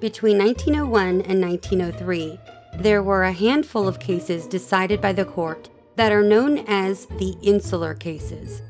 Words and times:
Between 0.00 0.38
1901 0.38 1.22
and 1.22 1.40
1903, 1.40 2.38
there 2.78 3.02
were 3.02 3.24
a 3.24 3.32
handful 3.32 3.88
of 3.88 3.98
cases 3.98 4.46
decided 4.46 5.00
by 5.00 5.12
the 5.12 5.24
court 5.24 5.70
that 5.96 6.12
are 6.12 6.22
known 6.22 6.58
as 6.68 7.06
the 7.18 7.36
insular 7.42 7.94
cases. 7.94 8.62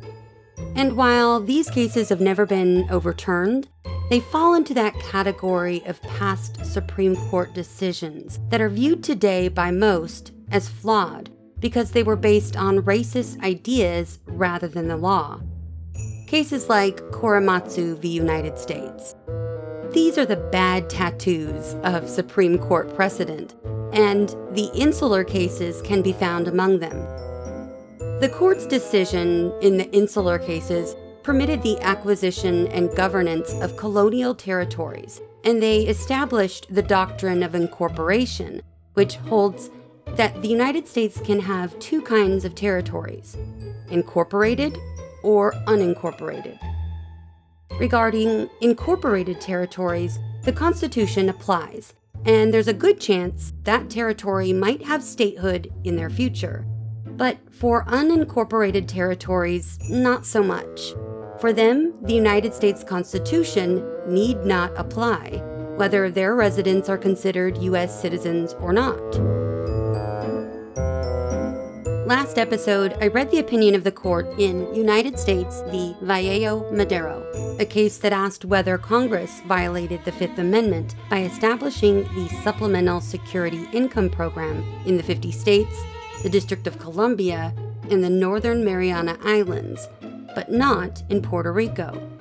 And 0.75 0.97
while 0.97 1.39
these 1.39 1.69
cases 1.69 2.09
have 2.09 2.23
never 2.23 2.47
been 2.47 2.89
overturned, 2.91 3.69
they 4.09 4.21
fall 4.21 4.55
into 4.55 4.73
that 4.73 4.99
category 5.01 5.83
of 5.85 6.01
past 6.03 6.65
Supreme 6.65 7.15
Court 7.29 7.53
decisions 7.53 8.41
that 8.49 8.63
are 8.63 8.71
viewed 8.71 9.05
today 9.05 9.49
by 9.49 9.71
most 9.71 10.33
as 10.51 10.67
flawed 10.67 11.31
because 11.61 11.91
they 11.91 12.03
were 12.03 12.17
based 12.17 12.57
on 12.57 12.83
racist 12.85 13.39
ideas 13.43 14.19
rather 14.25 14.67
than 14.67 14.89
the 14.89 14.97
law. 14.97 15.41
Cases 16.27 16.71
like 16.71 16.97
Korematsu 17.11 17.99
v. 17.99 18.09
United 18.09 18.59
States. 18.59 19.15
These 19.93 20.19
are 20.19 20.27
the 20.27 20.37
bad 20.37 20.91
tattoos 20.91 21.75
of 21.83 22.11
Supreme 22.11 22.59
Court 22.59 22.95
precedent, 22.95 23.55
and 23.95 24.29
the 24.53 24.71
insular 24.75 25.25
cases 25.25 25.81
can 25.81 26.03
be 26.03 26.13
found 26.13 26.47
among 26.47 26.79
them. 26.79 26.97
The 28.21 28.31
court's 28.33 28.67
decision 28.67 29.51
in 29.63 29.79
the 29.79 29.91
insular 29.91 30.39
cases 30.39 30.95
permitted 31.23 31.63
the 31.63 31.81
acquisition 31.81 32.67
and 32.69 32.95
governance 32.97 33.53
of 33.63 33.79
colonial 33.79 34.35
territories, 34.35 35.23
and 35.45 35.63
they 35.63 35.81
established 35.87 36.67
the 36.69 36.83
doctrine 36.83 37.43
of 37.43 37.55
incorporation, 37.55 38.61
which 38.93 39.17
holds 39.17 39.71
that 40.17 40.43
the 40.43 40.49
United 40.49 40.87
States 40.87 41.19
can 41.21 41.41
have 41.41 41.79
two 41.79 42.03
kinds 42.03 42.45
of 42.45 42.55
territories 42.55 43.39
incorporated 43.91 44.77
or 45.23 45.53
unincorporated. 45.67 46.59
Regarding 47.73 48.49
incorporated 48.61 49.41
territories, 49.41 50.19
the 50.43 50.53
Constitution 50.53 51.29
applies, 51.29 51.95
and 52.25 52.53
there's 52.53 52.69
a 52.69 52.73
good 52.73 53.01
chance 53.01 53.53
that 53.63 53.89
territory 53.91 54.53
might 54.53 54.85
have 54.85 55.03
statehood 55.03 55.73
in 55.85 55.97
their 55.97 56.11
future. 56.11 56.67
But 57.07 57.39
for 57.51 57.85
unincorporated 57.85 58.89
territories, 58.89 59.79
not 59.89 60.27
so 60.27 60.43
much. 60.43 60.95
For 61.41 61.53
them, 61.53 61.95
the 62.03 62.15
United 62.15 62.53
States 62.53 62.83
Constitution 62.83 63.85
need 64.07 64.45
not 64.45 64.73
apply, 64.77 65.43
whether 65.77 66.11
their 66.11 66.35
residents 66.35 66.89
are 66.89 66.99
considered 66.99 67.59
U.S. 67.59 68.01
citizens 68.01 68.55
or 68.55 68.73
not. 68.73 69.48
Last 72.09 72.39
episode, 72.39 72.97
I 73.03 73.09
read 73.09 73.31
the 73.31 73.39
opinion 73.39 73.75
of 73.75 73.85
the 73.85 73.93
court 73.93 74.27
in 74.39 74.75
United 74.75 75.19
States 75.19 75.61
v. 75.67 75.95
Vaello 76.03 76.73
Madero, 76.73 77.23
a 77.61 77.67
case 77.67 77.99
that 77.99 78.15
asked 78.15 78.47
whether 78.47 78.79
Congress 78.79 79.41
violated 79.41 80.03
the 80.07 80.13
Fifth 80.13 80.39
Amendment 80.39 80.95
by 81.11 81.25
establishing 81.25 82.05
the 82.15 82.27
Supplemental 82.43 83.03
Security 83.03 83.69
Income 83.75 84.09
Program 84.09 84.65
in 84.87 84.97
the 84.97 85.03
50 85.03 85.31
states, 85.31 85.79
the 86.23 86.31
District 86.31 86.67
of 86.67 86.79
Columbia, 86.79 87.53
and 87.91 88.03
the 88.03 88.09
Northern 88.09 88.65
Mariana 88.65 89.19
Islands, 89.23 89.87
but 90.35 90.51
not 90.51 91.03
in 91.11 91.21
Puerto 91.21 91.53
Rico 91.53 92.18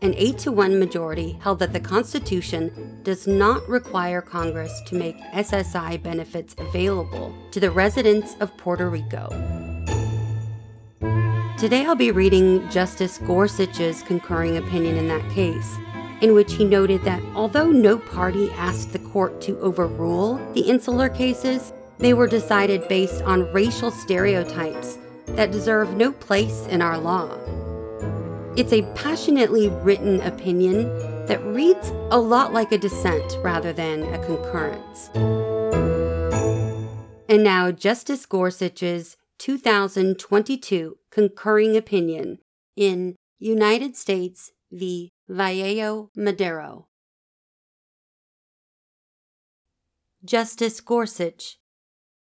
an 0.00 0.14
8 0.16 0.38
to 0.38 0.52
1 0.52 0.78
majority 0.78 1.32
held 1.42 1.58
that 1.58 1.72
the 1.72 1.80
Constitution 1.80 3.00
does 3.02 3.26
not 3.26 3.68
require 3.68 4.22
Congress 4.22 4.80
to 4.86 4.94
make 4.94 5.16
SSI 5.34 6.00
benefits 6.02 6.54
available 6.58 7.34
to 7.50 7.58
the 7.58 7.70
residents 7.70 8.36
of 8.40 8.56
Puerto 8.56 8.88
Rico. 8.88 9.28
Today 11.58 11.84
I'll 11.84 11.96
be 11.96 12.12
reading 12.12 12.68
Justice 12.70 13.18
Gorsuch's 13.18 14.02
concurring 14.02 14.56
opinion 14.56 14.96
in 14.96 15.08
that 15.08 15.28
case, 15.32 15.76
in 16.20 16.32
which 16.32 16.54
he 16.54 16.64
noted 16.64 17.02
that 17.02 17.22
although 17.34 17.70
no 17.70 17.98
party 17.98 18.50
asked 18.52 18.92
the 18.92 19.00
court 19.00 19.40
to 19.42 19.58
overrule 19.58 20.36
the 20.54 20.60
insular 20.60 21.08
cases, 21.08 21.72
they 21.98 22.14
were 22.14 22.28
decided 22.28 22.86
based 22.86 23.22
on 23.22 23.52
racial 23.52 23.90
stereotypes 23.90 24.98
that 25.26 25.50
deserve 25.50 25.96
no 25.96 26.12
place 26.12 26.66
in 26.68 26.80
our 26.80 26.96
law. 26.96 27.36
It's 28.58 28.72
a 28.72 28.82
passionately 28.96 29.68
written 29.68 30.20
opinion 30.22 30.88
that 31.26 31.40
reads 31.44 31.90
a 32.10 32.18
lot 32.18 32.52
like 32.52 32.72
a 32.72 32.76
dissent 32.76 33.38
rather 33.40 33.72
than 33.72 34.02
a 34.12 34.18
concurrence. 34.18 35.10
And 37.28 37.44
now, 37.44 37.70
Justice 37.70 38.26
Gorsuch's 38.26 39.16
2022 39.38 40.98
concurring 41.12 41.76
opinion 41.76 42.40
in 42.74 43.14
United 43.38 43.96
States 43.96 44.50
v. 44.72 45.12
Vaello 45.30 46.08
Madero. 46.16 46.88
Justice 50.24 50.80
Gorsuch, 50.80 51.60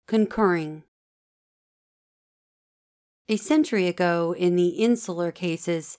concurring. 0.09 0.85
A 3.29 3.37
century 3.37 3.87
ago, 3.87 4.35
in 4.35 4.57
the 4.57 4.69
insular 4.69 5.31
cases, 5.31 5.99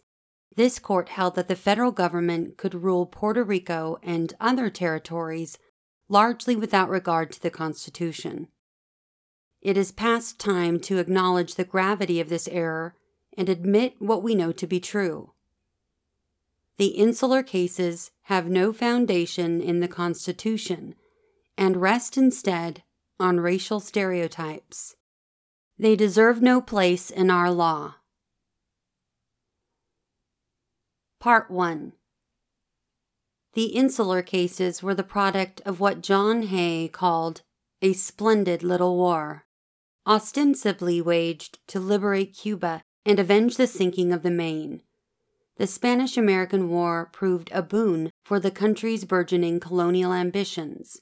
this 0.56 0.80
court 0.80 1.10
held 1.10 1.36
that 1.36 1.48
the 1.48 1.56
federal 1.56 1.92
government 1.92 2.58
could 2.58 2.76
rule 2.76 3.06
Puerto 3.06 3.44
Rico 3.44 3.98
and 4.04 4.34
other 4.40 4.70
territories 4.70 5.58
largely 6.10 6.56
without 6.56 6.90
regard 6.90 7.32
to 7.32 7.42
the 7.42 7.50
Constitution. 7.50 8.48
It 9.62 9.78
is 9.78 9.92
past 9.92 10.40
time 10.40 10.80
to 10.82 11.00
acknowledge 11.00 11.56
the 11.56 11.64
gravity 11.64 12.20
of 12.20 12.30
this 12.30 12.48
error 12.50 12.96
and 13.38 13.50
admit 13.50 13.96
what 14.00 14.22
we 14.22 14.36
know 14.36 14.52
to 14.52 14.68
be 14.68 14.80
true. 14.80 15.32
The 16.78 16.88
insular 16.88 17.44
cases 17.44 18.12
have 18.24 18.48
no 18.48 18.74
foundation 18.74 19.62
in 19.62 19.80
the 19.80 19.88
Constitution 19.88 20.96
and 21.58 21.78
rest 21.78 22.18
instead 22.18 22.84
on 23.20 23.40
racial 23.40 23.80
stereotypes. 23.80 24.96
They 25.80 25.96
deserve 25.96 26.42
no 26.42 26.62
place 26.62 27.10
in 27.10 27.30
our 27.30 27.52
law. 27.52 27.96
Part 31.24 31.50
1 31.50 31.94
The 33.54 33.68
insular 33.68 34.22
cases 34.22 34.84
were 34.84 34.94
the 34.94 35.06
product 35.06 35.62
of 35.66 35.80
what 35.80 36.02
John 36.02 36.42
Hay 36.42 36.90
called 36.90 37.44
a 37.82 37.94
splendid 37.94 38.62
little 38.62 38.98
war, 38.98 39.46
ostensibly 40.06 41.00
waged 41.00 41.60
to 41.68 41.80
liberate 41.80 42.36
Cuba 42.36 42.82
and 43.06 43.20
avenge 43.20 43.56
the 43.56 43.68
sinking 43.68 44.12
of 44.12 44.22
the 44.22 44.32
Maine. 44.32 44.82
The 45.56 45.66
Spanish 45.66 46.18
American 46.18 46.68
War 46.68 47.10
proved 47.14 47.50
a 47.54 47.62
boon 47.62 48.10
for 48.26 48.38
the 48.38 48.52
country's 48.52 49.06
burgeoning 49.06 49.62
colonial 49.62 50.12
ambitions. 50.12 51.00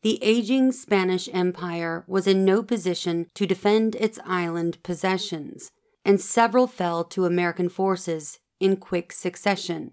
The 0.00 0.18
aging 0.24 0.72
Spanish 0.72 1.28
Empire 1.30 2.04
was 2.06 2.26
in 2.26 2.42
no 2.42 2.62
position 2.62 3.26
to 3.34 3.46
defend 3.46 3.96
its 3.96 4.18
island 4.24 4.82
possessions, 4.82 5.70
and 6.06 6.22
several 6.22 6.66
fell 6.66 7.04
to 7.04 7.26
American 7.26 7.68
forces 7.68 8.38
in 8.60 8.76
quick 8.76 9.12
succession. 9.12 9.92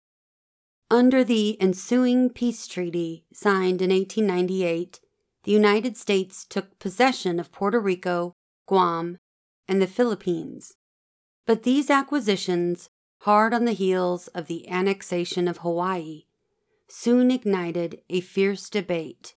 Under 0.91 1.23
the 1.23 1.59
ensuing 1.61 2.29
peace 2.29 2.67
treaty 2.67 3.25
signed 3.33 3.81
in 3.81 3.89
1898, 3.89 4.99
the 5.43 5.51
United 5.51 5.97
States 5.97 6.45
took 6.45 6.77
possession 6.79 7.39
of 7.39 7.51
Puerto 7.51 7.79
Rico, 7.79 8.35
Guam, 8.67 9.17
and 9.67 9.81
the 9.81 9.87
Philippines. 9.87 10.73
But 11.45 11.63
these 11.63 11.89
acquisitions, 11.89 12.89
hard 13.21 13.53
on 13.53 13.65
the 13.65 13.73
heels 13.73 14.27
of 14.29 14.47
the 14.47 14.67
annexation 14.69 15.47
of 15.47 15.59
Hawaii, 15.59 16.25
soon 16.87 17.31
ignited 17.31 18.01
a 18.09 18.21
fierce 18.21 18.69
debate. 18.69 19.35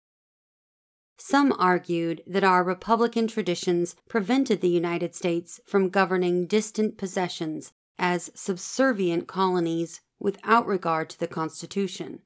Some 1.17 1.53
argued 1.57 2.21
that 2.27 2.43
our 2.43 2.63
Republican 2.63 3.27
traditions 3.27 3.95
prevented 4.07 4.61
the 4.61 4.69
United 4.69 5.15
States 5.15 5.59
from 5.65 5.89
governing 5.89 6.45
distant 6.45 6.97
possessions 6.97 7.73
as 7.99 8.31
subservient 8.35 9.27
colonies 9.27 10.01
without 10.19 10.65
regard 10.65 11.09
to 11.09 11.19
the 11.19 11.27
Constitution. 11.27 12.19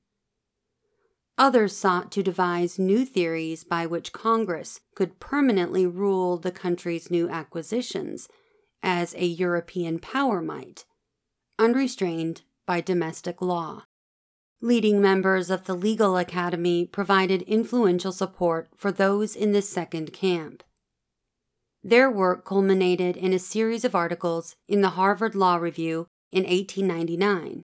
Others 1.38 1.76
sought 1.76 2.12
to 2.12 2.24
devise 2.24 2.78
new 2.78 3.06
theories 3.06 3.64
by 3.64 3.86
which 3.86 4.14
Congress 4.14 4.82
could 4.96 5.20
permanently 5.20 5.88
rule 5.88 6.38
the 6.38 6.52
country's 6.52 7.10
new 7.10 7.30
acquisitions 7.30 8.28
as 8.84 9.16
a 9.16 9.26
European 9.26 10.00
power 10.00 10.42
might, 10.42 10.86
unrestrained 11.58 12.42
by 12.66 12.82
domestic 12.82 13.42
law. 13.42 13.84
Leading 14.62 15.02
members 15.02 15.50
of 15.50 15.66
the 15.66 15.74
Legal 15.74 16.18
Academy 16.18 16.86
provided 16.86 17.42
influential 17.44 18.12
support 18.12 18.70
for 18.76 18.92
those 18.92 19.36
in 19.36 19.54
the 19.54 19.62
second 19.62 20.14
camp. 20.14 20.64
Their 21.84 22.12
work 22.12 22.46
culminated 22.46 23.18
in 23.18 23.34
a 23.34 23.40
series 23.40 23.84
of 23.84 23.96
articles 23.96 24.56
in 24.68 24.82
the 24.82 24.92
Harvard 24.92 25.34
Law 25.34 25.56
Review 25.56 26.08
in 26.32 26.44
1899. 26.44 27.64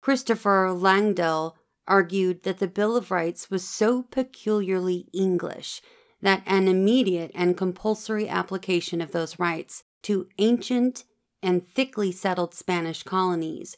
Christopher 0.00 0.70
Langdell 0.72 1.54
argued 1.86 2.44
that 2.44 2.60
the 2.60 2.66
Bill 2.66 2.96
of 2.96 3.10
Rights 3.10 3.50
was 3.50 3.68
so 3.68 4.04
peculiarly 4.04 5.06
English 5.12 5.82
that 6.22 6.42
an 6.46 6.66
immediate 6.66 7.30
and 7.34 7.58
compulsory 7.58 8.26
application 8.26 9.02
of 9.02 9.12
those 9.12 9.38
rights 9.38 9.84
to 10.02 10.26
ancient 10.38 11.04
and 11.42 11.66
thickly 11.66 12.10
settled 12.10 12.54
Spanish 12.54 13.02
colonies 13.02 13.76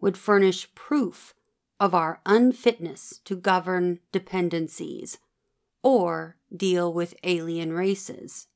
would 0.00 0.16
furnish 0.16 0.72
proof 0.76 1.34
of 1.80 1.96
our 1.96 2.20
unfitness 2.24 3.20
to 3.24 3.34
govern 3.34 3.98
dependencies 4.12 5.18
or 5.82 6.36
deal 6.56 6.92
with 6.92 7.14
alien 7.24 7.72
races. 7.72 8.46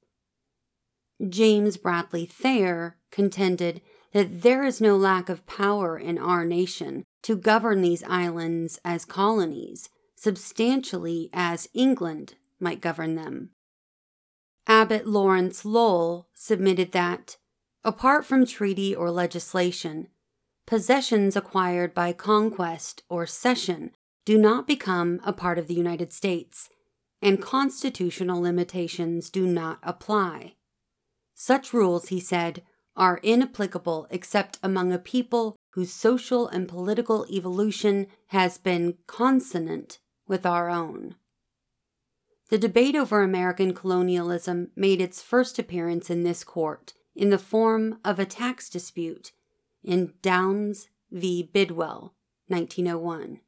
James 1.27 1.77
Bradley 1.77 2.27
Thayer 2.27 2.97
contended 3.11 3.81
that 4.13 4.43
there 4.43 4.65
is 4.65 4.81
no 4.81 4.97
lack 4.97 5.29
of 5.29 5.47
power 5.47 5.99
in 5.99 6.19
our 6.19 6.45
nation 6.45 7.05
to 7.23 7.37
govern 7.37 7.81
these 7.81 8.05
islands 8.05 8.79
as 8.85 9.05
colonies, 9.05 9.89
substantially 10.15 11.31
as 11.33 11.69
England 11.75 12.35
might 12.61 12.81
govern 12.81 13.15
them. 13.15 13.51
Abbott 14.67 15.07
Lawrence 15.07 15.65
Lowell 15.65 16.29
submitted 16.35 16.93
that, 16.93 17.37
apart 17.85 18.25
from 18.25 18.45
treaty 18.45 18.95
or 18.95 19.11
legislation, 19.11 20.09
possessions 20.67 21.37
acquired 21.37 21.95
by 21.95 22.13
conquest 22.13 23.03
or 23.09 23.27
cession 23.27 23.93
do 24.25 24.37
not 24.37 24.67
become 24.67 25.21
a 25.25 25.33
part 25.33 25.59
of 25.59 25.69
the 25.69 25.75
United 25.75 26.13
States, 26.13 26.69
and 27.23 27.41
constitutional 27.41 28.43
limitations 28.43 29.31
do 29.31 29.47
not 29.47 29.79
apply. 29.83 30.56
Such 31.39 31.75
rules, 31.75 32.09
he 32.09 32.19
said, 32.19 32.63
are 32.97 33.21
inapplicable 33.23 34.07
except 34.11 34.59
among 34.63 34.91
a 34.91 34.99
people 34.99 35.55
whose 35.73 35.93
social 35.93 36.49
and 36.49 36.67
political 36.67 37.27
evolution 37.31 38.07
has 38.29 38.57
been 38.57 38.95
consonant 39.07 39.99
with 40.27 40.47
our 40.47 40.71
own. 40.71 41.15
The 42.49 42.57
debate 42.57 42.97
over 42.97 43.23
American 43.23 43.75
colonialism 43.75 44.71
made 44.75 45.03
its 45.03 45.21
first 45.21 45.59
appearance 45.59 46.09
in 46.09 46.23
this 46.23 46.43
court 46.43 46.95
in 47.15 47.29
the 47.29 47.39
form 47.39 47.99
of 48.03 48.19
a 48.19 48.25
tax 48.25 48.71
dispute 48.71 49.33
in 49.85 50.15
Downes 50.23 50.89
v. 51.11 51.43
Bidwell, 51.43 52.15
1901. 52.49 53.41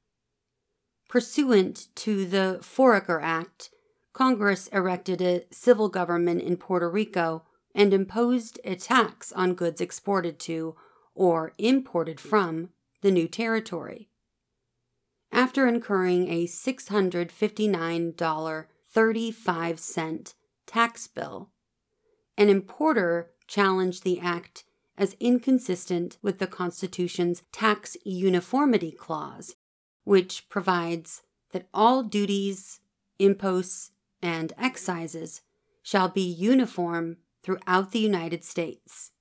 Pursuant 1.08 1.87
to 1.94 2.26
the 2.26 2.58
Foraker 2.61 3.23
Act, 3.23 3.70
Congress 4.12 4.67
erected 4.69 5.23
a 5.23 5.44
civil 5.50 5.88
government 5.88 6.43
in 6.43 6.58
Puerto 6.58 6.91
Rico 6.91 7.44
and 7.75 7.93
imposed 7.93 8.61
a 8.65 8.76
tax 8.76 9.32
on 9.32 9.55
goods 9.55 9.81
exported 9.81 10.38
to 10.41 10.76
or 11.15 11.53
imported 11.59 12.20
from 12.20 12.70
the 13.03 13.11
new 13.11 13.29
territory. 13.29 14.09
After 15.31 15.67
incurring 15.67 16.29
a 16.29 16.47
$659 16.47 18.67
35 18.91 19.79
cent 19.79 20.35
tax 20.67 21.06
bill. 21.06 21.50
An 22.37 22.49
importer 22.49 23.31
challenged 23.47 24.05
the 24.05 24.20
act 24.20 24.65
as 24.97 25.17
inconsistent 25.20 26.19
with 26.23 26.38
the 26.38 26.47
Constitution's 26.47 27.43
Tax 27.53 27.97
Uniformity 28.05 28.91
Clause, 28.91 29.56
which 30.05 30.49
provides 30.49 31.23
that 31.53 31.69
all 31.73 32.03
duties, 32.03 32.81
imposts, 33.19 33.93
and 34.20 34.53
excises 34.59 35.43
shall 35.82 36.09
be 36.09 36.23
uniform 36.23 37.19
throughout 37.43 37.93
the 37.93 37.99
United 37.99 38.44
States. 38.44 39.12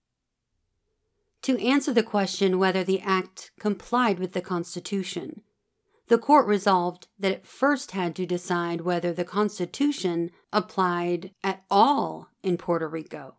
To 1.44 1.58
answer 1.60 1.94
the 1.94 2.04
question 2.04 2.60
whether 2.60 2.84
the 2.84 3.00
act 3.02 3.52
complied 3.60 4.20
with 4.20 4.34
the 4.34 4.42
Constitution, 4.42 5.42
the 6.08 6.18
court 6.18 6.48
resolved 6.48 7.08
that 7.20 7.32
it 7.32 7.46
first 7.46 7.92
had 7.92 8.16
to 8.16 8.26
decide 8.26 8.82
whether 8.82 9.14
the 9.14 9.26
Constitution 9.26 10.32
applied 10.52 11.32
at 11.44 11.64
all 11.70 12.30
in 12.44 12.58
Puerto 12.58 12.88
Rico. 12.88 13.36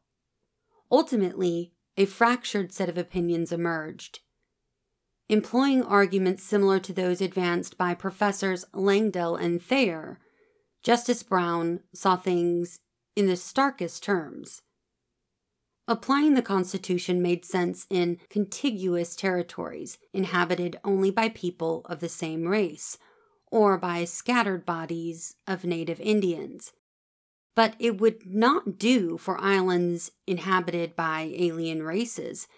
Ultimately, 0.90 1.72
a 1.96 2.06
fractured 2.06 2.72
set 2.72 2.88
of 2.88 2.96
opinions 2.96 3.52
emerged. 3.52 4.20
Employing 5.28 5.82
arguments 5.82 6.42
similar 6.42 6.78
to 6.80 6.92
those 6.92 7.20
advanced 7.20 7.76
by 7.76 7.92
Professors 7.92 8.64
Langdell 8.72 9.36
and 9.38 9.60
Thayer, 9.62 10.18
Justice 10.82 11.22
Brown 11.22 11.80
saw 11.92 12.16
things 12.16 12.80
in 13.16 13.26
the 13.26 13.36
starkest 13.36 14.02
terms. 14.02 14.62
Applying 15.90 16.34
the 16.34 16.42
Constitution 16.42 17.22
made 17.22 17.46
sense 17.46 17.86
in 17.88 18.18
contiguous 18.28 19.16
territories 19.16 19.96
inhabited 20.12 20.78
only 20.84 21.10
by 21.10 21.30
people 21.30 21.80
of 21.86 22.00
the 22.00 22.10
same 22.10 22.46
race, 22.46 22.98
or 23.50 23.78
by 23.78 24.04
scattered 24.04 24.66
bodies 24.66 25.36
of 25.46 25.64
native 25.64 25.98
Indians. 25.98 26.74
But 27.54 27.74
it 27.78 27.98
would 28.02 28.26
not 28.26 28.78
do 28.78 29.16
for 29.16 29.40
islands 29.40 30.12
inhabited 30.26 30.94
by 30.94 31.32
alien 31.34 31.82
races, 31.82 32.48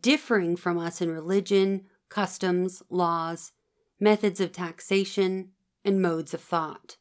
differing 0.00 0.54
from 0.54 0.78
us 0.78 1.00
in 1.00 1.10
religion, 1.10 1.86
customs, 2.08 2.84
laws, 2.88 3.50
methods 3.98 4.40
of 4.40 4.52
taxation, 4.52 5.50
and 5.84 6.00
modes 6.00 6.32
of 6.32 6.40
thought. 6.40 6.98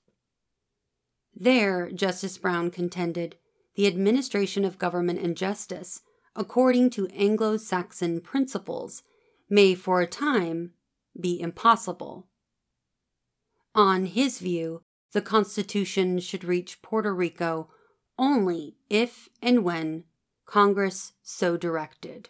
There, 1.36 1.92
Justice 1.92 2.40
Brown 2.40 2.72
contended, 2.72 3.36
the 3.76 3.88
administration 3.88 4.66
of 4.66 4.80
government 4.80 5.20
and 5.20 5.38
justice, 5.38 6.02
according 6.36 6.90
to 6.92 7.08
Anglo 7.08 7.58
Saxon 7.58 8.22
principles, 8.22 9.04
may 9.50 9.76
for 9.76 10.02
a 10.02 10.08
time 10.08 10.72
be 11.20 11.40
impossible. 11.40 12.28
On 13.74 14.06
his 14.06 14.40
view, 14.40 14.82
the 15.12 15.22
Constitution 15.22 16.20
should 16.20 16.44
reach 16.44 16.82
Puerto 16.82 17.14
Rico 17.14 17.70
only 18.18 18.76
if 18.90 19.30
and 19.42 19.64
when 19.64 20.06
Congress 20.46 21.14
so 21.22 21.58
directed. 21.58 22.30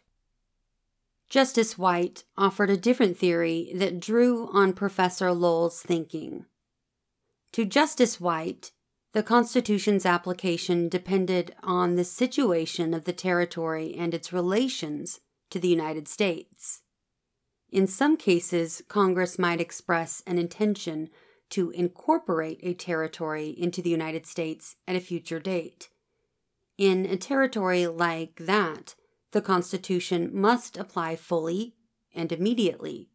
Justice 1.30 1.78
White 1.78 2.24
offered 2.38 2.70
a 2.70 2.78
different 2.78 3.18
theory 3.18 3.72
that 3.76 4.00
drew 4.00 4.50
on 4.54 4.74
Professor 4.74 5.32
Lowell's 5.32 5.82
thinking. 5.82 6.46
To 7.54 7.66
Justice 7.66 8.20
White, 8.20 8.72
the 9.16 9.24
Constitution's 9.24 10.06
application 10.06 10.90
depended 10.90 11.56
on 11.64 11.96
the 11.96 12.04
situation 12.04 12.94
of 12.94 13.06
the 13.06 13.14
territory 13.14 13.96
and 13.98 14.14
its 14.14 14.34
relations 14.34 15.22
to 15.50 15.58
the 15.58 15.70
United 15.70 16.06
States. 16.06 16.82
In 17.72 17.88
some 17.88 18.18
cases, 18.18 18.84
Congress 18.90 19.40
might 19.40 19.62
express 19.62 20.22
an 20.28 20.38
intention 20.38 21.08
to 21.52 21.72
incorporate 21.72 22.60
a 22.62 22.74
territory 22.74 23.56
into 23.58 23.82
the 23.82 23.90
United 23.90 24.26
States 24.26 24.76
at 24.86 24.98
a 24.98 25.00
future 25.00 25.40
date. 25.40 25.88
In 26.78 27.06
a 27.06 27.16
territory 27.16 27.88
like 27.88 28.36
that, 28.42 28.96
the 29.32 29.42
Constitution 29.42 30.30
must 30.34 30.76
apply 30.76 31.16
fully 31.16 31.78
and 32.14 32.34
immediately. 32.34 33.08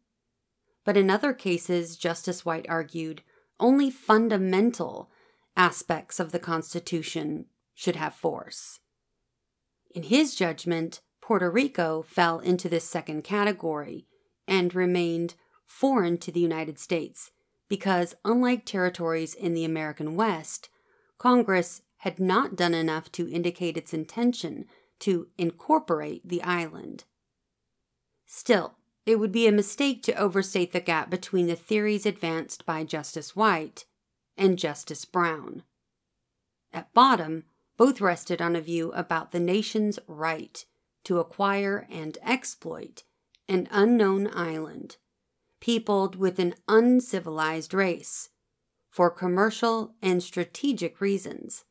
But 0.83 0.97
in 0.97 1.11
other 1.11 1.31
cases, 1.31 1.95
Justice 1.95 2.43
White 2.43 2.65
argued, 2.67 3.21
only 3.59 3.91
fundamental 3.91 5.10
aspects 5.55 6.19
of 6.19 6.31
the 6.31 6.39
Constitution 6.39 7.45
should 7.73 7.95
have 7.95 8.13
force. 8.13 8.79
In 9.93 10.03
his 10.03 10.35
judgment, 10.35 11.01
Puerto 11.21 11.49
Rico 11.49 12.01
fell 12.01 12.39
into 12.39 12.69
this 12.69 12.85
second 12.85 13.23
category 13.23 14.07
and 14.47 14.73
remained 14.73 15.35
foreign 15.65 16.17
to 16.19 16.31
the 16.31 16.39
United 16.39 16.79
States 16.79 17.31
because, 17.69 18.15
unlike 18.25 18.65
territories 18.65 19.33
in 19.33 19.53
the 19.53 19.63
American 19.63 20.15
West, 20.15 20.69
Congress 21.17 21.81
had 21.97 22.19
not 22.19 22.55
done 22.55 22.73
enough 22.73 23.11
to 23.11 23.29
indicate 23.29 23.77
its 23.77 23.93
intention 23.93 24.65
to 24.99 25.27
incorporate 25.37 26.27
the 26.27 26.41
island. 26.43 27.05
Still, 28.25 28.75
it 29.05 29.19
would 29.19 29.31
be 29.31 29.47
a 29.47 29.51
mistake 29.51 30.03
to 30.03 30.13
overstate 30.15 30.73
the 30.73 30.79
gap 30.79 31.09
between 31.09 31.47
the 31.47 31.55
theories 31.55 32.05
advanced 32.05 32.65
by 32.65 32.83
Justice 32.83 33.35
White 33.35 33.85
and 34.41 34.57
Justice 34.57 35.05
Brown. 35.05 35.61
At 36.73 36.91
bottom, 36.95 37.43
both 37.77 38.01
rested 38.01 38.41
on 38.41 38.55
a 38.55 38.61
view 38.61 38.91
about 38.93 39.31
the 39.31 39.39
nation's 39.39 39.99
right 40.07 40.65
to 41.03 41.19
acquire 41.19 41.87
and 41.91 42.17
exploit 42.23 43.03
an 43.47 43.67
unknown 43.69 44.31
island, 44.33 44.97
peopled 45.59 46.15
with 46.15 46.39
an 46.39 46.55
uncivilized 46.67 47.71
race, 47.71 48.29
for 48.89 49.11
commercial 49.11 49.93
and 50.01 50.23
strategic 50.23 50.99
reasons, 50.99 51.65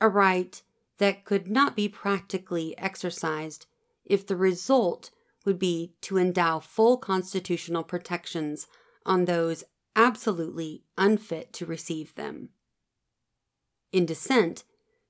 a 0.00 0.08
right 0.08 0.62
that 0.98 1.24
could 1.24 1.48
not 1.48 1.76
be 1.76 1.88
practically 1.88 2.76
exercised 2.76 3.66
if 4.04 4.26
the 4.26 4.36
result 4.36 5.12
would 5.46 5.60
be 5.60 5.94
to 6.00 6.18
endow 6.18 6.58
full 6.58 6.96
constitutional 6.96 7.84
protections 7.84 8.66
on 9.06 9.26
those 9.26 9.62
absolutely 9.96 10.84
unfit 10.96 11.52
to 11.54 11.66
receive 11.66 12.14
them. 12.14 12.50
In 13.92 14.06
dissent, 14.06 14.64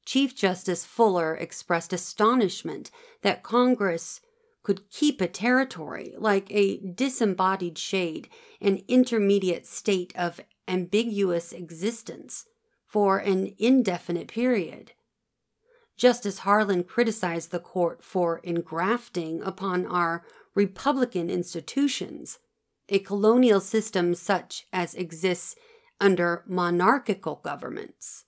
Chief 0.04 0.36
Justice 0.36 0.84
Fuller 0.84 1.34
expressed 1.34 1.92
astonishment 1.92 2.90
that 3.22 3.42
Congress 3.42 4.20
could 4.62 4.90
keep 4.90 5.20
a 5.20 5.28
territory 5.28 6.14
like 6.18 6.46
a 6.50 6.78
disembodied 6.78 7.78
shade, 7.78 8.28
an 8.60 8.82
intermediate 8.88 9.66
state 9.66 10.12
of 10.16 10.40
ambiguous 10.68 11.52
existence, 11.52 12.46
for 12.86 13.18
an 13.18 13.54
indefinite 13.58 14.28
period. 14.28 14.92
Justice 15.96 16.40
Harlan 16.40 16.84
criticized 16.84 17.50
the 17.50 17.58
court 17.58 18.02
for 18.02 18.38
engrafting 18.38 19.42
upon 19.42 19.86
our 19.86 20.24
Republican 20.54 21.30
institutions 21.30 22.38
a 22.88 22.98
colonial 22.98 23.60
system 23.60 24.14
such 24.14 24.66
as 24.72 24.94
exists 24.94 25.56
under 26.00 26.44
monarchical 26.46 27.40
governments. 27.44 28.24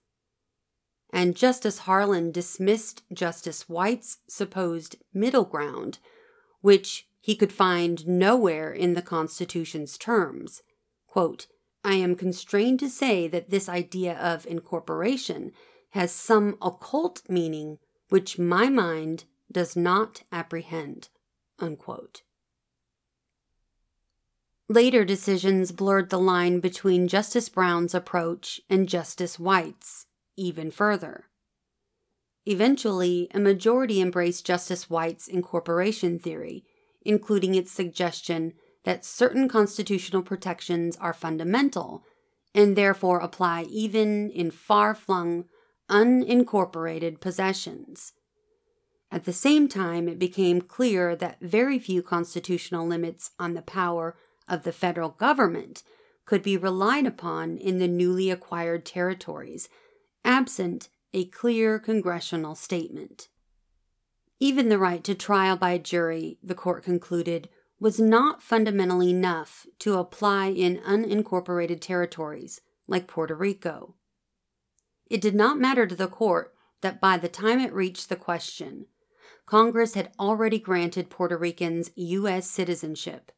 And 1.13 1.37
Justice 1.37 1.81
Harlan 1.81 2.33
dismissed 2.33 3.03
Justice 3.13 3.69
White's 3.69 4.19
supposed 4.29 4.97
middle 5.13 5.45
ground, 5.45 5.99
which 6.61 7.09
he 7.21 7.37
could 7.37 7.53
find 7.53 8.07
nowhere 8.07 8.73
in 8.73 8.95
the 8.95 9.03
Constitution's 9.03 9.99
terms. 9.99 10.63
Quote, 11.07 11.47
I 11.85 11.95
am 11.95 12.17
constrained 12.17 12.81
to 12.81 12.91
say 12.91 13.29
that 13.29 13.51
this 13.51 13.69
idea 13.69 14.19
of 14.19 14.47
incorporation 14.47 15.53
has 15.91 16.13
some 16.13 16.57
occult 16.61 17.23
meaning 17.29 17.79
which 18.09 18.39
my 18.39 18.69
mind 18.69 19.25
does 19.51 19.77
not 19.77 20.23
apprehend. 20.33 21.09
Unquote. 21.59 22.23
Later 24.69 25.05
decisions 25.05 25.71
blurred 25.71 26.11
the 26.11 26.19
line 26.19 26.59
between 26.59 27.07
Justice 27.07 27.49
Brown's 27.49 27.95
approach 27.95 28.61
and 28.69 28.89
Justice 28.89 29.39
White's 29.39 30.07
even 30.37 30.73
further. 30.73 31.27
Eventually, 32.45 33.29
a 33.33 33.39
majority 33.39 34.01
embraced 34.01 34.45
Justice 34.45 34.91
White's 34.91 35.29
incorporation 35.29 36.19
theory, 36.19 36.65
including 37.03 37.55
its 37.55 37.71
suggestion 37.71 38.55
that 38.85 39.05
certain 39.05 39.49
constitutional 39.49 40.23
protections 40.23 40.97
are 40.97 41.13
fundamental 41.13 42.05
and 42.53 42.75
therefore 42.75 43.21
apply 43.21 43.63
even 43.69 44.31
in 44.31 44.51
far 44.51 44.95
flung, 44.95 45.45
unincorporated 45.89 47.21
possessions. 47.21 48.15
At 49.13 49.25
the 49.25 49.33
same 49.33 49.69
time, 49.69 50.09
it 50.09 50.19
became 50.19 50.61
clear 50.61 51.15
that 51.15 51.41
very 51.41 51.79
few 51.79 52.03
constitutional 52.03 52.87
limits 52.87 53.31
on 53.39 53.55
the 53.55 53.63
power 53.63 54.17
of 54.49 54.63
the 54.63 54.73
federal 54.73 55.11
government 55.11 55.83
could 56.25 56.43
be 56.43 56.57
relied 56.57 57.07
upon 57.07 57.57
in 57.57 57.79
the 57.79 57.89
newly 57.89 58.31
acquired 58.31 58.85
territories, 58.85 59.69
absent 60.25 60.89
a 61.15 61.25
clear 61.27 61.79
congressional 61.79 62.55
statement. 62.55 63.29
Even 64.39 64.69
the 64.69 64.79
right 64.79 65.03
to 65.05 65.15
trial 65.15 65.57
by 65.57 65.79
jury, 65.79 66.39
the 66.43 66.55
court 66.55 66.85
concluded, 66.85 67.49
was 67.79 68.01
not 68.01 68.43
fundamental 68.43 69.03
enough 69.03 69.67
to 69.79 69.99
apply 69.99 70.47
in 70.47 70.79
unincorporated 70.79 71.81
territories 71.81 72.61
like 72.87 73.07
Puerto 73.07 73.35
Rico. 73.35 73.95
It 75.09 75.21
did 75.21 75.35
not 75.35 75.59
matter 75.59 75.87
to 75.87 75.95
the 75.95 76.09
court 76.09 76.55
that 76.81 77.01
by 77.01 77.17
the 77.17 77.29
time 77.29 77.61
it 77.61 77.73
reached 77.73 78.09
the 78.09 78.17
question, 78.17 78.87
Congress 79.47 79.95
had 79.95 80.13
already 80.19 80.59
granted 80.59 81.09
Puerto 81.09 81.37
Ricans 81.37 81.91
U.S. 81.95 82.51
citizenship 82.51 83.33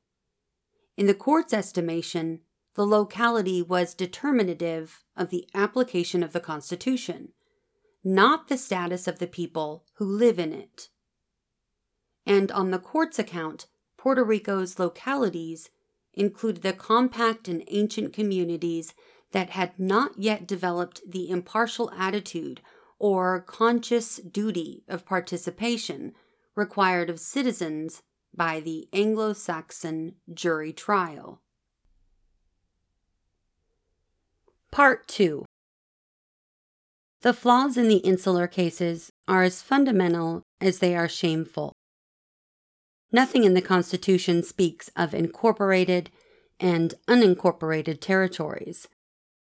in 0.98 1.06
the 1.06 1.14
court's 1.14 1.54
estimation, 1.54 2.40
the 2.74 2.84
locality 2.84 3.62
was 3.62 3.94
determinative 3.94 5.04
of 5.16 5.30
the 5.30 5.48
application 5.54 6.24
of 6.24 6.32
the 6.32 6.40
Constitution, 6.40 7.28
not 8.02 8.48
the 8.48 8.58
status 8.58 9.06
of 9.06 9.20
the 9.20 9.28
people 9.28 9.84
who 9.98 10.04
live 10.04 10.40
in 10.40 10.52
it. 10.52 10.88
And 12.26 12.50
on 12.50 12.72
the 12.72 12.80
court's 12.80 13.16
account, 13.16 13.68
Puerto 13.96 14.24
Rico's 14.24 14.80
localities 14.80 15.70
included 16.14 16.64
the 16.64 16.72
compact 16.72 17.46
and 17.46 17.62
ancient 17.68 18.12
communities 18.12 18.92
that 19.30 19.50
had 19.50 19.78
not 19.78 20.18
yet 20.18 20.48
developed 20.48 21.00
the 21.08 21.30
impartial 21.30 21.92
attitude 21.92 22.60
or 22.98 23.40
conscious 23.40 24.16
duty 24.16 24.82
of 24.88 25.06
participation 25.06 26.12
required 26.56 27.08
of 27.08 27.20
citizens 27.20 28.02
by 28.34 28.60
the 28.60 28.88
Anglo 28.92 29.32
Saxon 29.32 30.14
jury 30.32 30.72
trial. 30.72 31.40
Part 34.70 35.08
2 35.08 35.44
The 37.22 37.32
flaws 37.32 37.76
in 37.76 37.88
the 37.88 37.96
insular 37.96 38.46
cases 38.46 39.10
are 39.26 39.42
as 39.42 39.62
fundamental 39.62 40.42
as 40.60 40.78
they 40.78 40.96
are 40.96 41.08
shameful. 41.08 41.72
Nothing 43.10 43.44
in 43.44 43.54
the 43.54 43.62
Constitution 43.62 44.42
speaks 44.42 44.90
of 44.94 45.14
incorporated 45.14 46.10
and 46.60 46.94
unincorporated 47.08 48.00
territories. 48.00 48.88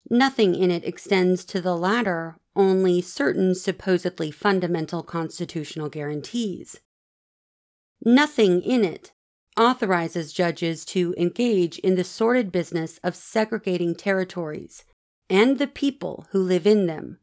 Nothing 0.08 0.54
in 0.54 0.70
it 0.70 0.84
extends 0.84 1.44
to 1.46 1.60
the 1.60 1.76
latter 1.76 2.36
only 2.56 3.00
certain 3.00 3.54
supposedly 3.54 4.30
fundamental 4.30 5.02
constitutional 5.02 5.88
guarantees. 5.88 6.80
Nothing 8.04 8.62
in 8.62 8.84
it 8.84 9.12
authorizes 9.58 10.32
judges 10.32 10.84
to 10.86 11.14
engage 11.18 11.78
in 11.80 11.96
the 11.96 12.04
sordid 12.04 12.50
business 12.50 12.98
of 13.02 13.14
segregating 13.14 13.94
territories 13.94 14.84
and 15.28 15.58
the 15.58 15.66
people 15.66 16.26
who 16.30 16.42
live 16.42 16.66
in 16.66 16.86
them 16.86 17.18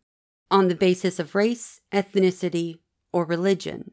on 0.51 0.67
the 0.67 0.75
basis 0.75 1.19
of 1.19 1.35
race, 1.35 1.81
ethnicity, 1.91 2.79
or 3.11 3.25
religion. 3.25 3.91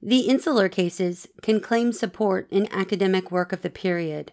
The 0.00 0.20
insular 0.20 0.68
cases 0.68 1.26
can 1.42 1.60
claim 1.60 1.92
support 1.92 2.48
in 2.50 2.72
academic 2.72 3.30
work 3.30 3.52
of 3.52 3.62
the 3.62 3.70
period, 3.70 4.32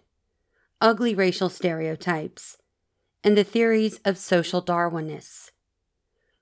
ugly 0.80 1.14
racial 1.14 1.48
stereotypes, 1.48 2.58
and 3.24 3.36
the 3.36 3.44
theories 3.44 3.98
of 4.04 4.16
social 4.16 4.62
Darwinists. 4.62 5.50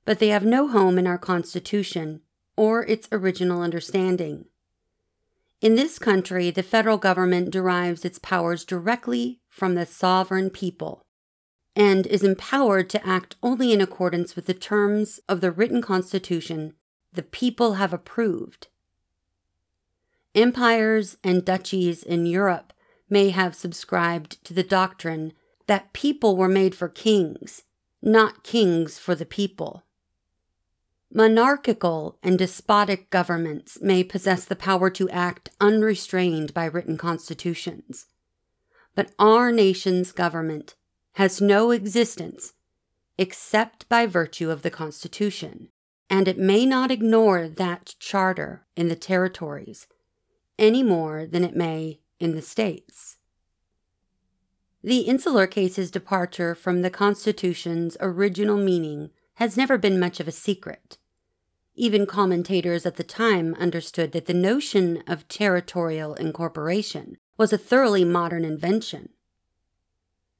But 0.04 0.18
they 0.18 0.28
have 0.28 0.44
no 0.44 0.68
home 0.68 0.98
in 0.98 1.06
our 1.06 1.18
Constitution 1.18 2.20
or 2.56 2.84
its 2.84 3.08
original 3.12 3.62
understanding. 3.62 4.46
In 5.60 5.76
this 5.76 5.98
country, 5.98 6.50
the 6.50 6.62
federal 6.62 6.98
government 6.98 7.50
derives 7.50 8.04
its 8.04 8.18
powers 8.18 8.64
directly 8.64 9.40
from 9.48 9.74
the 9.74 9.86
sovereign 9.86 10.50
people 10.50 11.06
and 11.74 12.06
is 12.06 12.22
empowered 12.22 12.90
to 12.90 13.06
act 13.06 13.36
only 13.42 13.72
in 13.72 13.80
accordance 13.80 14.36
with 14.36 14.46
the 14.46 14.54
terms 14.54 15.20
of 15.28 15.40
the 15.40 15.50
written 15.50 15.80
constitution 15.80 16.74
the 17.12 17.22
people 17.22 17.74
have 17.74 17.92
approved. 17.92 18.68
Empires 20.34 21.16
and 21.22 21.44
duchies 21.44 22.02
in 22.02 22.26
Europe 22.26 22.72
may 23.08 23.30
have 23.30 23.54
subscribed 23.54 24.42
to 24.44 24.54
the 24.54 24.62
doctrine 24.62 25.32
that 25.66 25.92
people 25.92 26.36
were 26.36 26.48
made 26.48 26.74
for 26.74 26.88
kings, 26.88 27.62
not 28.00 28.42
kings 28.42 28.98
for 28.98 29.14
the 29.14 29.26
people. 29.26 29.84
Monarchical 31.14 32.16
and 32.22 32.38
despotic 32.38 33.10
governments 33.10 33.78
may 33.82 34.02
possess 34.02 34.46
the 34.46 34.56
power 34.56 34.88
to 34.88 35.10
act 35.10 35.50
unrestrained 35.60 36.54
by 36.54 36.64
written 36.64 36.96
constitutions. 36.96 38.06
But 38.94 39.12
our 39.18 39.52
nation's 39.52 40.10
government 40.10 40.74
has 41.14 41.38
no 41.38 41.70
existence 41.70 42.54
except 43.18 43.86
by 43.90 44.06
virtue 44.06 44.50
of 44.50 44.62
the 44.62 44.70
Constitution, 44.70 45.68
and 46.08 46.26
it 46.26 46.38
may 46.38 46.64
not 46.64 46.90
ignore 46.90 47.46
that 47.46 47.94
charter 47.98 48.64
in 48.74 48.88
the 48.88 48.96
territories 48.96 49.86
any 50.58 50.82
more 50.82 51.26
than 51.26 51.44
it 51.44 51.54
may 51.54 52.00
in 52.20 52.34
the 52.34 52.40
states. 52.40 53.18
The 54.82 55.00
insular 55.00 55.46
case's 55.46 55.90
departure 55.90 56.54
from 56.54 56.80
the 56.80 56.90
Constitution's 56.90 57.98
original 58.00 58.56
meaning 58.56 59.10
has 59.34 59.58
never 59.58 59.76
been 59.76 60.00
much 60.00 60.18
of 60.18 60.26
a 60.26 60.32
secret. 60.32 60.96
Even 61.74 62.04
commentators 62.06 62.84
at 62.84 62.96
the 62.96 63.04
time 63.04 63.54
understood 63.54 64.12
that 64.12 64.26
the 64.26 64.34
notion 64.34 65.02
of 65.06 65.26
territorial 65.28 66.14
incorporation 66.14 67.16
was 67.38 67.52
a 67.52 67.58
thoroughly 67.58 68.04
modern 68.04 68.44
invention. 68.44 69.08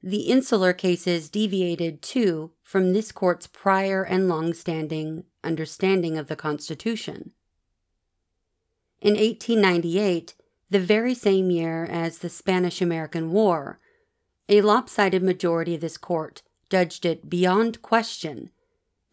The 0.01 0.23
insular 0.23 0.73
cases 0.73 1.29
deviated, 1.29 2.01
too, 2.01 2.51
from 2.61 2.93
this 2.93 3.11
court's 3.11 3.47
prior 3.47 4.03
and 4.03 4.27
long 4.27 4.53
standing 4.53 5.23
understanding 5.43 6.17
of 6.17 6.27
the 6.27 6.35
Constitution. 6.35 7.31
In 9.01 9.13
1898, 9.13 10.35
the 10.69 10.79
very 10.79 11.13
same 11.13 11.49
year 11.49 11.85
as 11.85 12.19
the 12.19 12.29
Spanish 12.29 12.81
American 12.81 13.31
War, 13.31 13.79
a 14.49 14.61
lopsided 14.61 15.23
majority 15.23 15.75
of 15.75 15.81
this 15.81 15.97
court 15.97 16.41
judged 16.69 17.05
it 17.05 17.29
beyond 17.29 17.81
question 17.81 18.49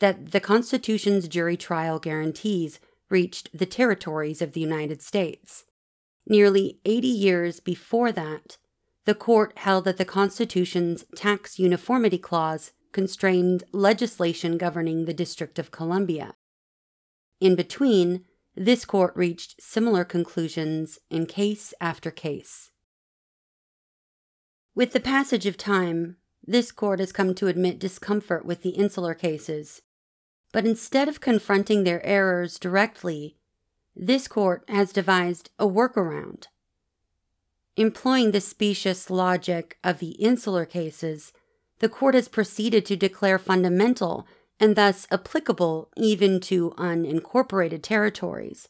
that 0.01 0.33
the 0.33 0.41
Constitution's 0.41 1.29
jury 1.29 1.57
trial 1.57 1.99
guarantees 1.99 2.81
reached 3.09 3.57
the 3.57 3.67
territories 3.67 4.43
of 4.43 4.53
the 4.53 4.61
United 4.61 5.03
States. 5.03 5.65
Nearly 6.27 6.81
80 6.85 7.09
years 7.09 7.61
before 7.61 8.13
that, 8.13 8.57
the 9.05 9.15
court 9.15 9.59
held 9.59 9.85
that 9.85 9.97
the 9.97 10.05
Constitution's 10.05 11.05
tax 11.15 11.59
uniformity 11.59 12.19
clause 12.19 12.73
constrained 12.93 13.65
legislation 13.73 14.59
governing 14.59 15.05
the 15.05 15.15
District 15.15 15.59
of 15.59 15.71
Columbia. 15.71 16.35
In 17.41 17.55
between, 17.55 18.25
this 18.55 18.85
court 18.85 19.15
reached 19.17 19.63
similar 19.63 20.05
conclusions 20.05 20.99
in 21.09 21.27
case 21.27 21.73
after 21.81 22.11
case. 22.11 22.71
With 24.75 24.93
the 24.93 25.01
passage 25.01 25.47
of 25.47 25.57
time, 25.57 26.17
this 26.47 26.73
court 26.73 27.01
has 27.01 27.13
come 27.13 27.35
to 27.35 27.49
admit 27.49 27.79
discomfort 27.79 28.45
with 28.45 28.63
the 28.63 28.71
insular 28.71 29.15
cases 29.15 29.83
but 30.53 30.67
instead 30.67 31.09
of 31.09 31.21
confronting 31.21 31.85
their 31.85 32.05
errors 32.05 32.59
directly, 32.59 33.37
this 33.95 34.29
court 34.29 34.65
has 34.69 34.93
devised 34.93 35.51
a 35.59 35.67
workaround. 35.67 36.47
Employing 37.77 38.33
the 38.33 38.41
specious 38.41 39.11
logic 39.11 39.79
of 39.83 39.99
the 39.99 40.11
insular 40.13 40.65
cases, 40.65 41.33
the 41.79 41.89
court 41.89 42.15
has 42.15 42.29
proceeded 42.29 42.85
to 42.87 42.97
declare 42.97 43.39
fundamental 43.39 44.27
and 44.59 44.77
thus 44.77 45.07
applicable 45.11 45.91
even 45.97 46.41
to 46.41 46.71
unincorporated 46.73 47.83
territories 47.83 48.69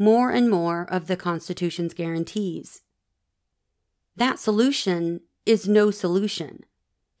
more 0.00 0.30
and 0.30 0.48
more 0.48 0.86
of 0.90 1.06
the 1.06 1.16
Constitution's 1.16 1.92
guarantees. 1.92 2.80
That 4.16 4.38
solution 4.38 5.20
is 5.44 5.68
no 5.68 5.90
solution. 5.90 6.64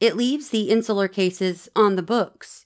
It 0.00 0.16
leaves 0.16 0.48
the 0.48 0.70
insular 0.70 1.06
cases 1.06 1.68
on 1.76 1.96
the 1.96 2.02
books. 2.02 2.64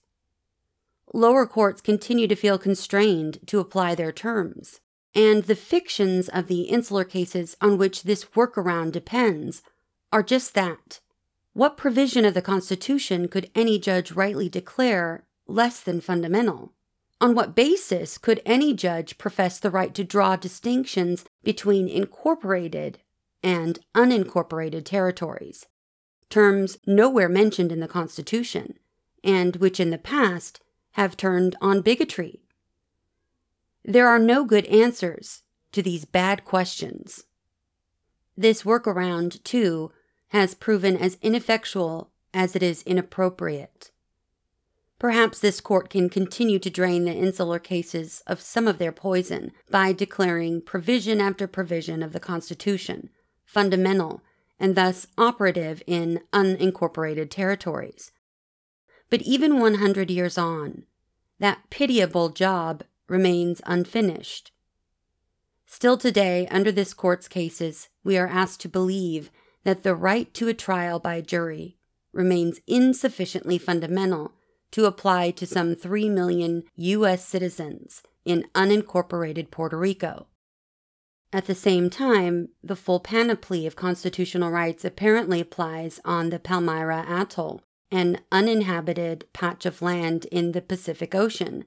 Lower 1.15 1.47
courts 1.47 1.81
continue 1.81 2.27
to 2.27 2.35
feel 2.35 2.59
constrained 2.59 3.39
to 3.47 3.61
apply 3.61 3.95
their 3.95 4.11
terms, 4.11 4.81
and 5.15 5.45
the 5.45 5.55
fictions 5.55 6.29
of 6.29 6.49
the 6.49 6.63
insular 6.63 7.05
cases 7.05 7.57
on 7.61 7.79
which 7.79 8.03
this 8.03 8.25
workaround 8.35 8.91
depends 8.91 9.63
are 10.13 10.25
just 10.25 10.55
that. 10.55 10.99
What 11.53 11.77
provision 11.77 12.25
of 12.25 12.35
the 12.35 12.43
Constitution 12.43 13.29
could 13.29 13.49
any 13.55 13.79
judge 13.79 14.11
rightly 14.11 14.49
declare 14.49 15.25
less 15.47 15.79
than 15.79 16.01
fundamental? 16.01 16.73
On 17.21 17.33
what 17.33 17.55
basis 17.55 18.19
could 18.19 18.43
any 18.45 18.75
judge 18.75 19.17
profess 19.17 19.61
the 19.61 19.71
right 19.71 19.95
to 19.95 20.03
draw 20.03 20.35
distinctions 20.35 21.25
between 21.45 21.89
incorporated 21.89 22.99
and 23.41 23.79
unincorporated 23.95 24.85
territories? 24.85 25.67
Terms 26.29 26.77
nowhere 26.89 27.29
mentioned 27.29 27.71
in 27.71 27.79
the 27.79 27.87
Constitution, 27.87 28.81
and 29.23 29.55
which 29.57 29.79
in 29.79 29.91
the 29.91 29.97
past 29.97 30.61
have 30.95 31.17
turned 31.17 31.55
on 31.61 31.83
bigotry. 31.83 32.41
There 33.85 34.09
are 34.09 34.19
no 34.19 34.45
good 34.45 34.67
answers 34.67 35.43
to 35.73 35.83
these 35.83 36.05
bad 36.05 36.45
questions. 36.45 37.25
This 38.37 38.63
workaround, 38.63 39.43
too, 39.45 39.93
has 40.29 40.55
proven 40.55 40.97
as 40.97 41.19
ineffectual 41.23 42.11
as 42.33 42.57
it 42.57 42.63
is 42.63 42.83
inappropriate. 42.83 43.91
Perhaps 44.99 45.41
this 45.41 45.61
court 45.61 45.91
can 45.91 46.09
continue 46.09 46.59
to 46.59 46.71
drain 46.71 47.05
the 47.05 47.13
insular 47.13 47.59
cases 47.59 48.23
of 48.27 48.41
some 48.41 48.67
of 48.67 48.79
their 48.79 48.93
poison 48.93 49.53
by 49.71 49.93
declaring 49.93 50.63
provision 50.63 51.21
after 51.21 51.47
provision 51.47 52.03
of 52.03 52.13
the 52.13 52.21
Constitution 52.21 53.11
fundamental 53.45 54.23
and 54.59 54.75
thus 54.75 55.07
operative 55.19 55.83
in 55.87 56.21
unincorporated 56.33 57.31
territories. 57.31 58.11
But 59.11 59.23
even 59.23 59.61
100 59.61 60.11
years 60.11 60.39
on, 60.39 60.85
that 61.39 61.71
pitiable 61.71 62.31
job 62.31 62.85
remains 63.09 63.61
unfinished. 63.67 64.53
Still 65.67 65.97
today, 65.99 66.47
under 66.51 66.71
this 66.71 66.95
court's 66.95 67.29
cases, 67.29 67.89
we 68.03 68.17
are 68.17 68.29
asked 68.29 68.61
to 68.61 68.69
believe 68.69 69.31
that 69.65 69.83
the 69.83 69.95
right 69.95 70.33
to 70.35 70.49
a 70.49 70.55
trial 70.55 70.99
by 70.99 71.21
jury 71.21 71.77
remains 72.13 72.61
insufficiently 72.67 73.59
fundamental 73.59 74.33
to 74.71 74.85
apply 74.85 75.33
to 75.33 75.47
some 75.47 75.75
3 75.75 76.09
million 76.09 76.63
U.S. 76.77 77.27
citizens 77.27 78.03
in 78.25 78.47
unincorporated 78.55 79.51
Puerto 79.51 79.77
Rico. 79.77 80.29
At 81.33 81.47
the 81.47 81.55
same 81.57 81.91
time, 81.91 82.51
the 82.63 82.77
full 82.77 83.01
panoply 83.01 83.67
of 83.67 83.75
constitutional 83.75 84.53
rights 84.53 84.85
apparently 84.85 85.41
applies 85.41 86.01
on 86.05 86.31
the 86.31 86.39
Palmyra 86.39 87.05
Atoll, 87.09 87.63
an 87.91 88.21
uninhabited 88.33 89.27
patch 89.33 89.67
of 89.67 89.83
land 89.83 90.25
in 90.27 90.53
the 90.53 90.63
Pacific 90.63 91.15
Ocean, 91.15 91.65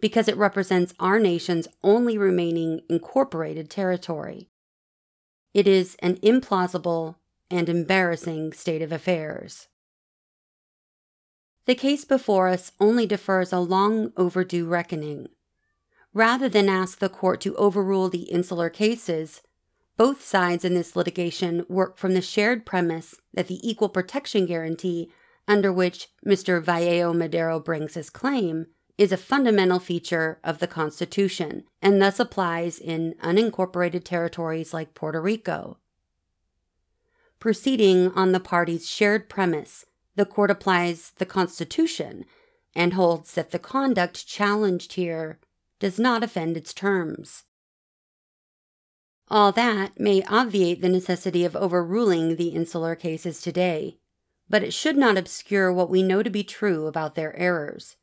because 0.00 0.28
it 0.28 0.36
represents 0.36 0.94
our 0.98 1.18
nation's 1.18 1.68
only 1.82 2.16
remaining 2.16 2.80
incorporated 2.88 3.68
territory. 3.68 4.48
It 5.52 5.68
is 5.68 5.96
an 6.00 6.16
implausible 6.16 7.16
and 7.50 7.68
embarrassing 7.68 8.52
state 8.52 8.82
of 8.82 8.92
affairs. 8.92 9.68
The 11.66 11.74
case 11.74 12.04
before 12.04 12.48
us 12.48 12.72
only 12.80 13.06
defers 13.06 13.52
a 13.52 13.58
long 13.58 14.12
overdue 14.16 14.66
reckoning. 14.66 15.28
Rather 16.14 16.48
than 16.48 16.68
ask 16.68 16.98
the 16.98 17.08
court 17.08 17.40
to 17.42 17.54
overrule 17.56 18.08
the 18.08 18.22
insular 18.22 18.70
cases, 18.70 19.42
both 19.96 20.24
sides 20.24 20.64
in 20.64 20.74
this 20.74 20.96
litigation 20.96 21.64
work 21.68 21.98
from 21.98 22.14
the 22.14 22.22
shared 22.22 22.64
premise 22.64 23.14
that 23.34 23.48
the 23.48 23.60
equal 23.68 23.88
protection 23.88 24.46
guarantee 24.46 25.12
under 25.50 25.72
which 25.72 26.06
Mr. 26.24 26.62
Vaello 26.62 27.12
Madero 27.12 27.58
brings 27.58 27.94
his 27.94 28.08
claim 28.08 28.66
is 28.96 29.10
a 29.10 29.16
fundamental 29.16 29.80
feature 29.80 30.38
of 30.44 30.60
the 30.60 30.68
Constitution 30.68 31.64
and 31.82 32.00
thus 32.00 32.20
applies 32.20 32.78
in 32.78 33.14
unincorporated 33.20 34.04
territories 34.04 34.72
like 34.72 34.94
Puerto 34.94 35.20
Rico. 35.20 35.78
Proceeding 37.40 38.12
on 38.12 38.30
the 38.30 38.38
parties' 38.38 38.88
shared 38.88 39.28
premise 39.28 39.86
the 40.14 40.24
court 40.24 40.52
applies 40.52 41.12
the 41.18 41.26
Constitution 41.26 42.24
and 42.76 42.94
holds 42.94 43.34
that 43.34 43.50
the 43.50 43.58
conduct 43.58 44.28
challenged 44.28 44.92
here 44.92 45.40
does 45.80 45.98
not 45.98 46.22
offend 46.22 46.56
its 46.56 46.72
terms. 46.72 47.42
All 49.26 49.50
that 49.52 49.98
may 49.98 50.22
obviate 50.28 50.80
the 50.80 50.88
necessity 50.88 51.44
of 51.44 51.56
overruling 51.56 52.36
the 52.36 52.48
insular 52.50 52.94
cases 52.94 53.40
today, 53.40 53.99
but 54.50 54.64
it 54.64 54.74
should 54.74 54.96
not 54.96 55.16
obscure 55.16 55.72
what 55.72 55.88
we 55.88 56.02
know 56.02 56.22
to 56.22 56.28
be 56.28 56.42
true 56.42 56.86
about 56.86 57.14
their 57.14 57.34
errors. 57.36 57.96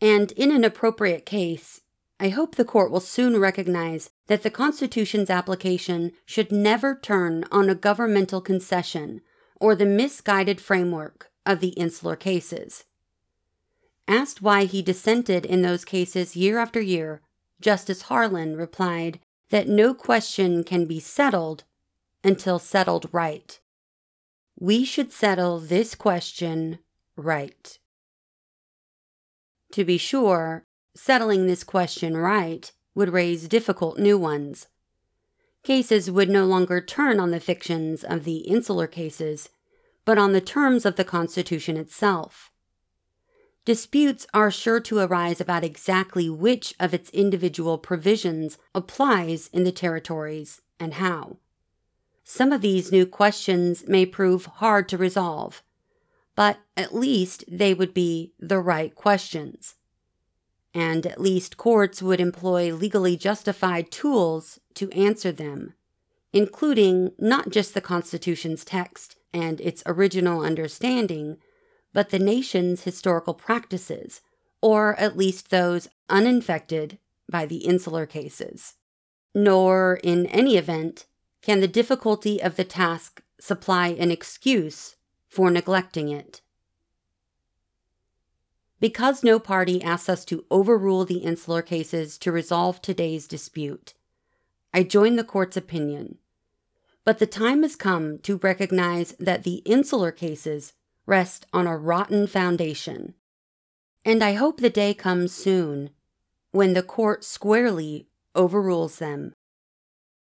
And 0.00 0.32
in 0.32 0.50
an 0.50 0.64
appropriate 0.64 1.26
case, 1.26 1.82
I 2.18 2.30
hope 2.30 2.54
the 2.54 2.64
court 2.64 2.90
will 2.90 3.00
soon 3.00 3.38
recognize 3.38 4.10
that 4.26 4.42
the 4.42 4.50
Constitution's 4.50 5.28
application 5.28 6.12
should 6.24 6.50
never 6.50 6.94
turn 6.94 7.44
on 7.52 7.68
a 7.68 7.74
governmental 7.74 8.40
concession 8.40 9.20
or 9.60 9.74
the 9.74 9.86
misguided 9.86 10.60
framework 10.60 11.30
of 11.44 11.60
the 11.60 11.70
insular 11.70 12.16
cases. 12.16 12.84
Asked 14.08 14.42
why 14.42 14.64
he 14.64 14.82
dissented 14.82 15.44
in 15.44 15.62
those 15.62 15.84
cases 15.84 16.36
year 16.36 16.58
after 16.58 16.80
year, 16.80 17.20
Justice 17.60 18.02
Harlan 18.02 18.56
replied 18.56 19.20
that 19.50 19.68
no 19.68 19.94
question 19.94 20.64
can 20.64 20.86
be 20.86 21.00
settled 21.00 21.64
until 22.22 22.58
settled 22.58 23.08
right. 23.12 23.60
We 24.56 24.84
should 24.84 25.12
settle 25.12 25.58
this 25.58 25.94
question 25.94 26.78
right. 27.16 27.78
To 29.72 29.84
be 29.84 29.98
sure, 29.98 30.66
settling 30.94 31.46
this 31.46 31.64
question 31.64 32.16
right 32.16 32.70
would 32.94 33.12
raise 33.12 33.48
difficult 33.48 33.98
new 33.98 34.16
ones. 34.16 34.68
Cases 35.64 36.10
would 36.10 36.30
no 36.30 36.44
longer 36.44 36.80
turn 36.80 37.18
on 37.18 37.30
the 37.30 37.40
fictions 37.40 38.04
of 38.04 38.24
the 38.24 38.38
insular 38.38 38.86
cases, 38.86 39.48
but 40.04 40.18
on 40.18 40.32
the 40.32 40.40
terms 40.40 40.84
of 40.84 40.96
the 40.96 41.04
Constitution 41.04 41.76
itself. 41.76 42.52
Disputes 43.64 44.26
are 44.34 44.50
sure 44.50 44.78
to 44.80 44.98
arise 44.98 45.40
about 45.40 45.64
exactly 45.64 46.28
which 46.28 46.74
of 46.78 46.92
its 46.92 47.08
individual 47.10 47.78
provisions 47.78 48.58
applies 48.74 49.48
in 49.48 49.64
the 49.64 49.72
territories 49.72 50.60
and 50.78 50.94
how. 50.94 51.38
Some 52.24 52.52
of 52.52 52.62
these 52.62 52.90
new 52.90 53.04
questions 53.04 53.86
may 53.86 54.06
prove 54.06 54.46
hard 54.46 54.88
to 54.88 54.96
resolve, 54.96 55.62
but 56.34 56.58
at 56.74 56.94
least 56.94 57.44
they 57.46 57.74
would 57.74 57.92
be 57.92 58.32
the 58.40 58.58
right 58.58 58.94
questions. 58.94 59.74
And 60.72 61.06
at 61.06 61.20
least 61.20 61.58
courts 61.58 62.02
would 62.02 62.20
employ 62.20 62.74
legally 62.74 63.16
justified 63.16 63.90
tools 63.90 64.58
to 64.74 64.90
answer 64.90 65.30
them, 65.30 65.74
including 66.32 67.12
not 67.18 67.50
just 67.50 67.74
the 67.74 67.82
Constitution's 67.82 68.64
text 68.64 69.16
and 69.32 69.60
its 69.60 69.82
original 69.84 70.40
understanding, 70.40 71.36
but 71.92 72.08
the 72.08 72.18
nation's 72.18 72.84
historical 72.84 73.34
practices, 73.34 74.22
or 74.62 74.96
at 74.96 75.16
least 75.16 75.50
those 75.50 75.88
uninfected 76.08 76.98
by 77.30 77.44
the 77.44 77.58
insular 77.58 78.06
cases. 78.06 78.74
Nor, 79.34 80.00
in 80.02 80.26
any 80.26 80.56
event, 80.56 81.06
can 81.44 81.60
the 81.60 81.68
difficulty 81.68 82.42
of 82.42 82.56
the 82.56 82.64
task 82.64 83.22
supply 83.38 83.88
an 83.88 84.10
excuse 84.10 84.96
for 85.28 85.48
neglecting 85.48 86.08
it. 86.08 86.40
Because 88.80 89.22
no 89.22 89.38
party 89.38 89.80
asks 89.80 90.08
us 90.08 90.24
to 90.24 90.44
overrule 90.50 91.04
the 91.04 91.18
insular 91.18 91.62
cases 91.62 92.18
to 92.18 92.32
resolve 92.32 92.82
today's 92.82 93.28
dispute, 93.28 93.94
I 94.72 94.82
join 94.82 95.14
the 95.14 95.22
court's 95.22 95.56
opinion 95.56 96.18
but 97.04 97.18
the 97.18 97.26
time 97.26 97.62
has 97.62 97.76
come 97.76 98.18
to 98.20 98.38
recognize 98.38 99.12
that 99.20 99.44
the 99.44 99.56
insular 99.66 100.10
cases 100.10 100.72
rest 101.06 101.46
on 101.52 101.66
a 101.66 101.76
rotten 101.76 102.26
foundation. 102.26 103.14
And 104.04 104.24
I 104.24 104.32
hope 104.32 104.60
the 104.60 104.70
day 104.70 104.94
comes 104.94 105.32
soon 105.32 105.90
when 106.50 106.72
the 106.72 106.82
court 106.82 107.24
squarely 107.24 108.08
overrules 108.34 108.98
them. 108.98 109.34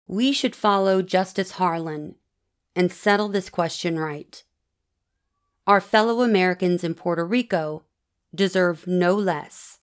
We 0.10 0.32
should 0.32 0.56
follow 0.56 1.02
Justice 1.02 1.52
Harlan 1.52 2.16
and 2.78 2.92
settle 2.92 3.28
this 3.28 3.50
question 3.50 4.00
right. 4.00 4.42
Our 5.66 5.82
fellow 5.82 6.22
Americans 6.22 6.82
in 6.82 6.94
Puerto 6.94 7.26
Rico 7.26 7.84
deserve 8.34 8.88
no 8.88 9.16
less. 9.16 9.80